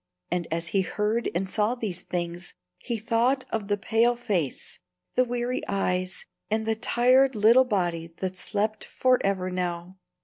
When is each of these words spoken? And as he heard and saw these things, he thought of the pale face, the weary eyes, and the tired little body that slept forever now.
And 0.31 0.47
as 0.49 0.69
he 0.69 0.81
heard 0.81 1.29
and 1.35 1.47
saw 1.47 1.75
these 1.75 2.01
things, 2.01 2.55
he 2.79 2.97
thought 2.97 3.45
of 3.51 3.67
the 3.67 3.77
pale 3.77 4.15
face, 4.15 4.79
the 5.13 5.23
weary 5.23 5.61
eyes, 5.67 6.25
and 6.49 6.65
the 6.65 6.73
tired 6.75 7.35
little 7.35 7.65
body 7.65 8.07
that 8.17 8.35
slept 8.35 8.83
forever 8.83 9.51
now. 9.51 9.99